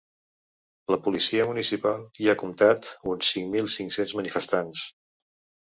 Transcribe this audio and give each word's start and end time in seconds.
La 0.93 0.97
policia 1.07 1.45
municipal 1.49 2.01
hi 2.23 2.29
ha 2.33 2.37
comptat 2.45 2.89
uns 3.13 3.31
cinc 3.35 3.55
mil 3.59 3.73
cinc-cents 3.77 4.17
manifestants. 4.23 4.91